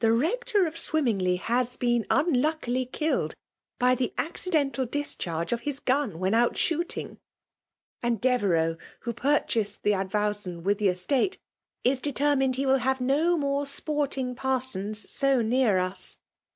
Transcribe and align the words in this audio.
''Hie'Beetir 0.00 0.68
of 0.68 0.78
Swimmingley 0.78 1.38
hak 1.40 1.80
been 1.80 2.06
unluckily 2.08 2.86
kiUed 2.86 3.32
by 3.80 3.96
Ae 3.98 4.12
accidental 4.16 4.86
discharge 4.86 5.52
of 5.52 5.62
his 5.62 5.80
g^n 5.80 6.20
whett 6.20 6.34
out 6.34 6.56
shooting; 6.56 7.18
and 8.00 8.22
Devereux^ 8.22 8.78
who 9.00 9.12
ptBthased, 9.12 9.78
the 9.82 9.90
advo'WBon 9.90 10.62
with 10.62 10.78
the 10.78 10.86
estate, 10.86 11.40
is 11.82 12.00
determined 12.00 12.54
he 12.54 12.64
will 12.64 12.78
have 12.78 13.00
no 13.00 13.36
more 13.36 13.66
sporting 13.66 14.36
parsons 14.36 15.10
so 15.10 15.42
ifiea:r 15.42 15.80
us. 15.80 16.16